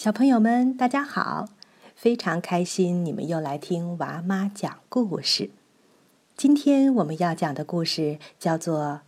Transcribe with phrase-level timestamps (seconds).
[0.00, 1.50] 小朋友们，大家好！
[1.94, 5.50] 非常开心你们又来听娃妈讲故事。
[6.34, 8.82] 今天我们要讲的故事叫做《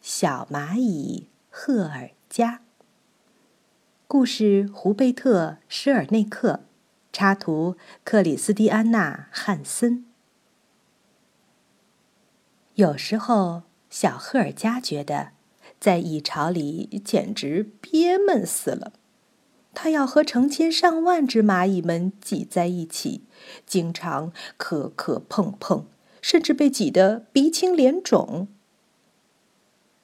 [0.00, 2.52] 小蚂蚁赫尔加》。
[4.06, 6.60] 故事胡贝特·施尔内克，
[7.12, 10.06] 插图克里斯蒂安娜·汉森。
[12.76, 15.32] 有时候，小赫尔加觉得
[15.78, 18.94] 在蚁巢里简直憋闷死了。
[19.80, 23.22] 他要和成千上万只蚂蚁们挤在一起，
[23.64, 25.84] 经常磕磕碰碰，
[26.20, 28.48] 甚至被挤得鼻青脸肿。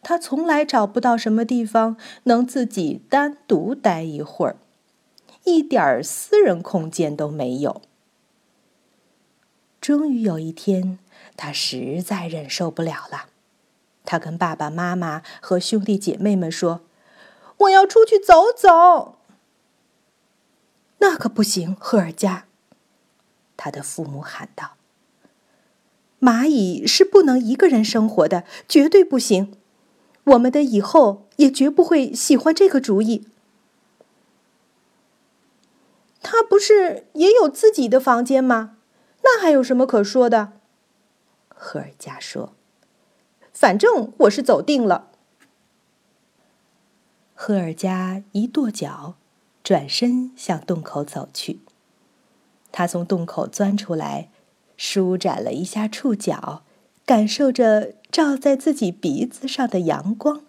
[0.00, 4.54] 他从来找不到什么地方能自己单独待一会儿，
[5.42, 7.82] 一点儿私人空间都没有。
[9.80, 11.00] 终于有一天，
[11.36, 13.26] 他实在忍受不了了，
[14.04, 16.82] 他跟爸爸妈妈和兄弟姐妹们说
[17.58, 19.16] ：“我要出去走走。”
[21.04, 22.46] 那可不行，赫尔加。
[23.58, 24.78] 他的父母喊道
[26.18, 29.54] ：“蚂蚁是不能一个人生活的，绝对不行。
[30.24, 33.28] 我们的以后也绝不会喜欢这个主意。”
[36.22, 38.78] 他不是也有自己的房间吗？
[39.22, 40.54] 那还有什么可说的？
[41.50, 42.54] 赫尔加说
[43.52, 45.10] ：“反正我是走定了。”
[47.36, 49.16] 赫尔加一跺脚。
[49.64, 51.58] 转身向洞口走去。
[52.70, 54.28] 他从洞口钻出来，
[54.76, 56.62] 舒展了一下触角，
[57.04, 60.44] 感受着照在自己鼻子上的阳光。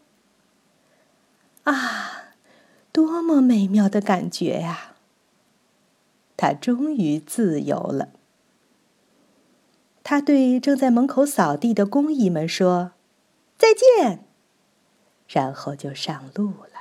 [1.63, 2.33] 啊，
[2.91, 4.95] 多么美妙的感觉呀！
[6.37, 8.09] 他终于自由了。
[10.03, 12.91] 他对正在门口扫地的工蚁们说
[13.57, 14.25] ：“再见。”
[15.27, 16.74] 然后就上路了。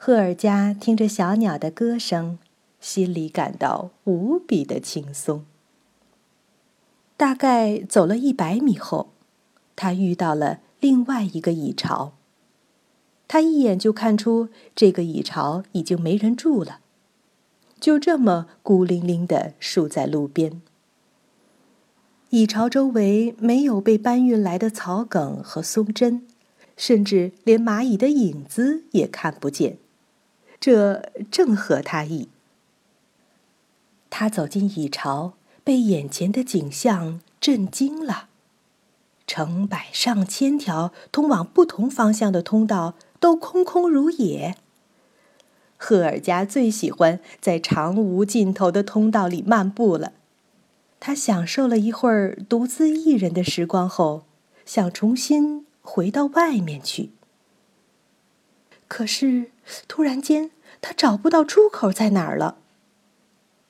[0.00, 2.38] 赫尔加听着小鸟的歌声，
[2.80, 5.44] 心里感到无比的轻松。
[7.16, 9.08] 大概走了一百米后，
[9.74, 12.12] 他遇到了另外一个蚁巢。
[13.26, 16.78] 他一眼就看出这个蚁巢已经没人住了，
[17.80, 20.62] 就这么孤零零的竖在路边。
[22.30, 26.24] 蚁巢周围没有被搬运来的草梗和松针，
[26.76, 29.78] 甚至连蚂蚁的影子也看不见。
[30.60, 32.28] 这正合他意。
[34.10, 38.28] 他走进蚁巢，被眼前的景象震惊了。
[39.26, 44.56] 成百上千条通往不同方向的通道都空空如也。
[45.76, 50.12] 赫尔加最喜欢在长无尽头的通道里漫步了。
[50.98, 54.24] 他享受了一会儿独自一人的时光后，
[54.64, 57.10] 想重新回到外面去。
[58.88, 59.52] 可是，
[59.86, 62.58] 突然间，他找不到出口在哪儿了。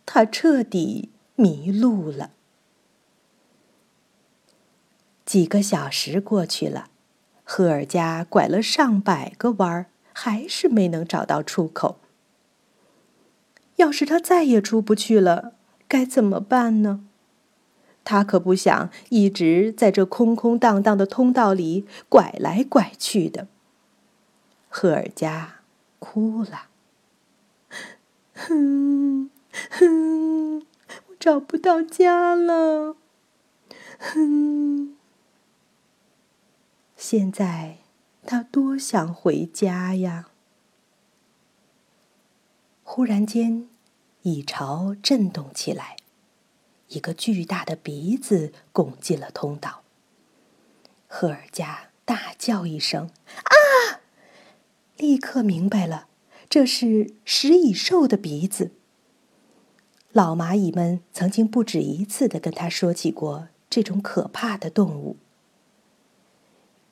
[0.07, 2.31] 他彻底迷路了。
[5.25, 6.89] 几个小时过去了，
[7.45, 11.99] 赫尔加拐了上百个弯儿，还是没能找到出口。
[13.77, 15.53] 要是他再也出不去了，
[15.87, 17.05] 该怎么办呢？
[18.05, 23.47] 他可不想一直在这空空荡荡的通道里拐来拐去的。
[24.71, 25.58] 赫尔加
[25.99, 26.69] 哭了，
[28.35, 29.31] 哼
[29.71, 32.97] 哼，我找不到家了，
[33.99, 34.97] 哼。
[36.97, 37.79] 现在
[38.27, 40.29] 他多想回家呀！
[42.83, 43.69] 忽然间，
[44.23, 45.97] 蚁巢震动起来，
[46.89, 49.83] 一个巨大的鼻子拱进了通道。
[51.07, 53.11] 赫尔加大叫一声
[53.45, 53.55] ：“啊！”
[54.99, 56.09] 立刻明白了，
[56.51, 58.73] 这是食蚁兽的鼻子。
[60.11, 65.17] 老蚂蚁们曾经不止一次的跟他说起过这种可怕的动物。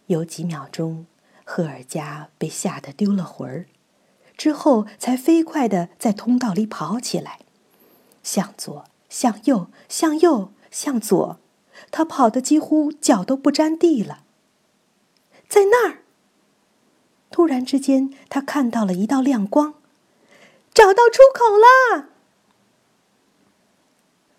[0.06, 1.06] 有几秒钟，
[1.44, 3.67] 赫尔加被吓得丢了魂儿，
[4.37, 7.41] 之后才飞快的在通道里跑起来，
[8.23, 11.41] 向左，向右，向右，向左，
[11.91, 14.23] 他跑得几乎脚都不沾地了。
[15.49, 16.06] 在那儿。
[17.31, 19.75] 突然之间，他看到了一道亮光，
[20.73, 22.08] 找到出口了。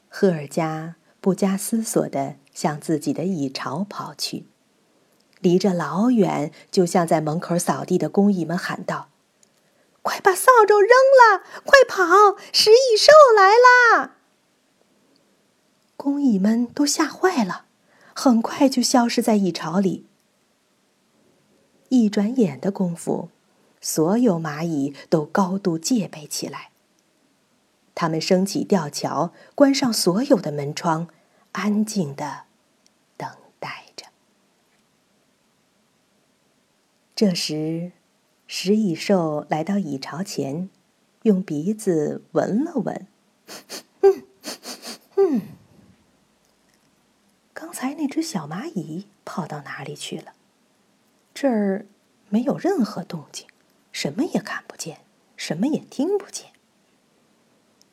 [0.09, 4.47] 赫尔加不加思索的向自己的蚁巢跑去，
[5.39, 9.09] 离着老远，就像在门口扫地的工蚁们喊道
[10.01, 12.37] ：“快把扫帚扔了，快跑！
[12.51, 14.15] 食蚁兽来啦！”
[15.95, 17.65] 工蚁们都吓坏了，
[18.15, 20.06] 很快就消失在蚁巢里。
[21.89, 23.29] 一转眼的功夫，
[23.81, 26.71] 所有蚂蚁都高度戒备起来。
[27.95, 31.07] 他们升起吊桥，关上所有的门窗，
[31.53, 32.43] 安静的
[33.17, 33.29] 等
[33.59, 34.05] 待着。
[37.15, 37.91] 这时，
[38.45, 40.69] 食蚁兽来到蚁巢前，
[41.23, 43.07] 用鼻子闻了闻，
[44.01, 44.23] 嗯
[45.15, 45.41] 嗯，
[47.53, 50.33] 刚才那只小蚂蚁跑到哪里去了？
[51.39, 51.85] 这儿
[52.29, 53.45] 没有任何动静，
[53.91, 55.01] 什么也看不见，
[55.35, 56.47] 什么也听不见。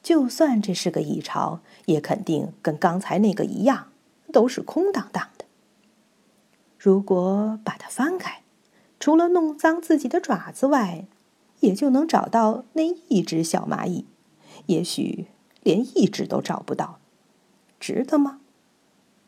[0.02, 3.88] 就算这是个蚁巢，也肯定跟刚才那个一样，
[4.32, 5.44] 都是空荡荡的。
[6.79, 8.41] 如果把它翻开，
[8.99, 11.05] 除了弄脏自己的爪子外，
[11.61, 14.06] 也就能找到那一只小蚂蚁。
[14.64, 15.26] 也许
[15.62, 16.99] 连一只都找不到，
[17.79, 18.41] 值得吗？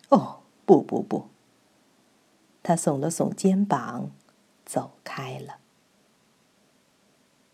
[0.09, 1.29] 哦，不不不！
[2.67, 4.11] 他耸了耸肩膀，
[4.65, 5.59] 走开了。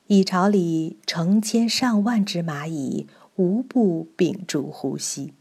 [0.06, 3.06] 蚁巢里成千上万只蚂蚁
[3.36, 5.34] 无不屏住呼吸。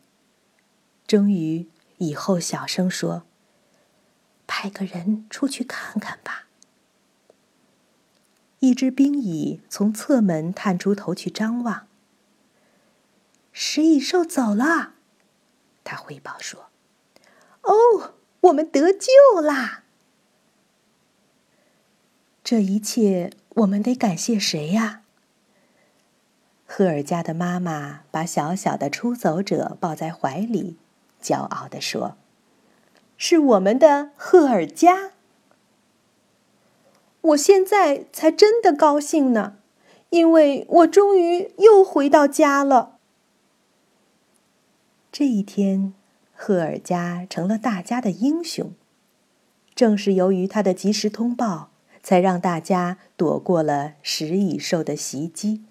[1.07, 1.69] 终于，
[1.99, 3.23] 蚁后小声说
[4.45, 6.49] ：“派个人出去看看吧。”
[8.59, 11.87] 一只兵蚁从侧门探出头去张望。
[13.53, 14.95] 食蚁兽走了，
[15.85, 16.65] 他汇报说
[17.63, 19.83] ：“哦，我们得救啦！”
[22.43, 23.31] 这一切。
[23.55, 25.01] 我们得感谢谁呀？
[26.65, 30.77] 赫尔加的妈妈把小小的出走者抱在怀里，
[31.21, 32.15] 骄傲地说
[33.17, 35.11] ：“是我们的赫尔加。”
[37.19, 39.57] 我现在才真的高兴呢，
[40.11, 42.97] 因为我终于又回到家了。
[45.11, 45.93] 这一天，
[46.43, 48.73] 赫尔加成了大家的英雄。
[49.75, 51.69] 正是由于他的及时通报。
[52.03, 55.63] 才让大家躲过了食蚁兽的袭击。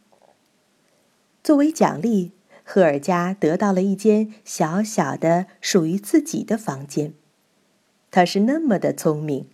[1.43, 2.31] 作为奖励，
[2.62, 7.14] 赫尔加得到了一间小小的属于自己的房间。
[8.12, 9.49] 他是那么的聪明，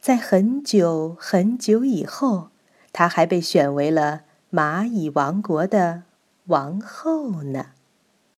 [0.00, 2.48] 在很久很久以后，
[2.94, 6.04] 他还被选为了蚂蚁王国的
[6.46, 7.72] 王后呢。